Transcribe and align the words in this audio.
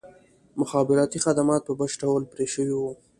مخابراتي 0.59 1.17
خدمات 1.25 1.61
په 1.65 1.73
بشپړ 1.79 1.99
ډول 2.01 2.23
پرې 2.33 2.45
شوي 2.53 2.75
وو. 2.77 2.91